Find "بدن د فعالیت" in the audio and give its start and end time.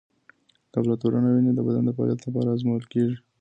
1.67-2.19